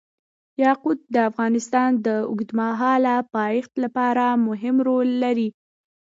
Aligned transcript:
یاقوت 0.63 0.99
د 1.13 1.15
افغانستان 1.29 1.91
د 2.05 2.07
اوږدمهاله 2.29 3.15
پایښت 3.35 3.73
لپاره 3.83 4.25
مهم 4.47 4.75
رول 4.87 5.07
لري. 5.23 5.49